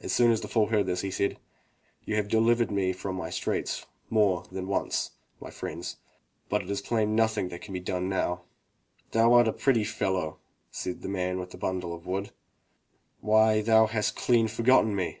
As 0.00 0.10
soon 0.10 0.30
as 0.30 0.40
the 0.40 0.48
fool 0.48 0.68
heard 0.68 0.86
this, 0.86 1.02
he 1.02 1.10
said: 1.10 1.36
"You 2.06 2.16
have 2.16 2.28
delivered 2.28 2.70
me 2.70 2.94
from 2.94 3.16
my 3.16 3.28
straits 3.28 3.84
more 4.08 4.44
than 4.50 4.66
once, 4.66 5.10
my 5.38 5.50
friends, 5.50 5.98
but 6.48 6.62
it 6.62 6.70
is 6.70 6.80
plain 6.80 7.10
that 7.10 7.16
nothing 7.22 7.50
can 7.50 7.74
be 7.74 7.78
done 7.78 8.08
now." 8.08 8.44
"Thou 9.10 9.34
art 9.34 9.48
a 9.48 9.52
pretty 9.52 9.84
fellow," 9.84 10.38
said 10.70 11.02
the 11.02 11.10
man 11.10 11.38
with 11.38 11.50
the 11.50 11.58
bimdle 11.58 11.92
of 11.92 12.06
wood. 12.06 12.30
"Why, 13.20 13.60
thou 13.60 13.84
hast 13.86 14.16
clean 14.16 14.48
forgotten 14.48 14.96
me!" 14.96 15.18